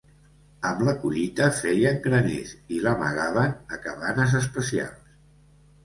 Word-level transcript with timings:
Amb 0.69 0.79
la 0.87 0.95
collita 1.03 1.49
feien 1.59 2.01
graners 2.07 2.55
i 2.79 2.83
l'amagaven 2.87 3.57
a 3.79 3.83
cabanes 3.87 4.39
especials. 4.45 5.19